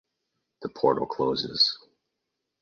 The 0.63 0.69
portal 0.69 1.05
closes. 1.05 1.77